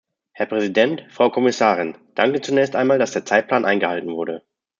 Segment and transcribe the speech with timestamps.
[0.31, 1.95] Herr Präsident, Frau Kommissarin!
[2.15, 4.43] Danke zunächst einmal, dass der Zeitplan eingehalten wurde.